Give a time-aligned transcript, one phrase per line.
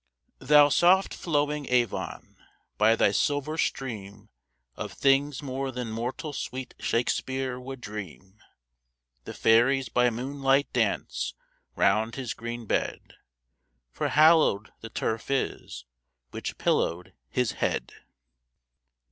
[0.39, 2.35] Thou soft flowing Avon,
[2.79, 4.29] by thy silver stream
[4.75, 8.39] Of things more than mortal sweet Shakespeare would dream
[9.25, 11.35] The fairies by moonlight dance
[11.75, 13.13] round his green bed,
[13.91, 15.85] For hallow'd the turf is
[16.31, 17.91] which pillow'd his head.